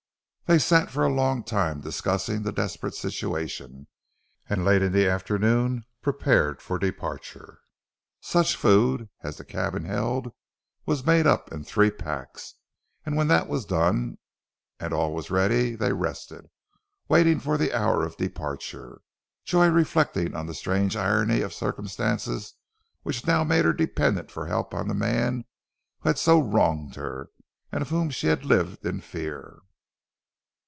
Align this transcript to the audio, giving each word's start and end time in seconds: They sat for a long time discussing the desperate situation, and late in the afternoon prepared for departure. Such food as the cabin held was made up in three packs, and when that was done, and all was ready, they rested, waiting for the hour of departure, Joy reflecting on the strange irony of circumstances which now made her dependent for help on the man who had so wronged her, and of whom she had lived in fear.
They 0.47 0.59
sat 0.59 0.91
for 0.91 1.05
a 1.05 1.09
long 1.09 1.45
time 1.45 1.79
discussing 1.79 2.43
the 2.43 2.51
desperate 2.51 2.93
situation, 2.93 3.87
and 4.49 4.65
late 4.65 4.81
in 4.81 4.91
the 4.91 5.07
afternoon 5.07 5.85
prepared 6.01 6.61
for 6.61 6.77
departure. 6.77 7.61
Such 8.19 8.57
food 8.57 9.07
as 9.23 9.37
the 9.37 9.45
cabin 9.45 9.85
held 9.85 10.33
was 10.85 11.05
made 11.05 11.25
up 11.25 11.49
in 11.53 11.63
three 11.63 11.89
packs, 11.89 12.55
and 13.05 13.15
when 13.15 13.29
that 13.29 13.47
was 13.47 13.63
done, 13.63 14.17
and 14.77 14.91
all 14.93 15.13
was 15.15 15.31
ready, 15.31 15.73
they 15.73 15.93
rested, 15.93 16.49
waiting 17.07 17.39
for 17.39 17.57
the 17.57 17.71
hour 17.73 18.05
of 18.05 18.17
departure, 18.17 18.99
Joy 19.45 19.69
reflecting 19.69 20.35
on 20.35 20.47
the 20.47 20.53
strange 20.53 20.97
irony 20.97 21.39
of 21.39 21.53
circumstances 21.53 22.55
which 23.03 23.25
now 23.25 23.45
made 23.45 23.63
her 23.63 23.71
dependent 23.71 24.29
for 24.29 24.47
help 24.47 24.73
on 24.73 24.89
the 24.89 24.93
man 24.95 25.45
who 26.01 26.09
had 26.09 26.17
so 26.19 26.41
wronged 26.41 26.95
her, 26.95 27.29
and 27.71 27.81
of 27.81 27.87
whom 27.87 28.09
she 28.09 28.27
had 28.27 28.43
lived 28.43 28.85
in 28.85 28.99
fear. 28.99 29.59